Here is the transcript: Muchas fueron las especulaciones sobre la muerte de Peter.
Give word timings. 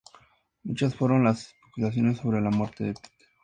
Muchas 0.63 0.95
fueron 0.95 1.23
las 1.25 1.45
especulaciones 1.49 2.17
sobre 2.17 2.41
la 2.41 2.49
muerte 2.49 2.85
de 2.85 2.93
Peter. 2.95 3.11